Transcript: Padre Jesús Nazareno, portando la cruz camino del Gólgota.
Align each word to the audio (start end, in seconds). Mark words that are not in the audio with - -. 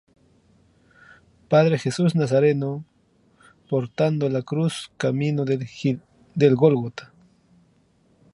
Padre 1.47 1.77
Jesús 1.77 2.15
Nazareno, 2.15 2.83
portando 3.69 4.29
la 4.29 4.41
cruz 4.41 4.89
camino 4.97 5.45
del 5.45 5.63
Gólgota. 6.55 7.13